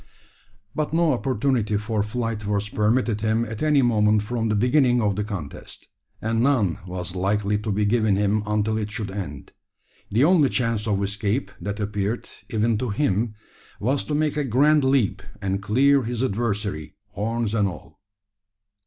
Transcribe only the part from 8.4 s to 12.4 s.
until it should end. The only chance of escape that appeared,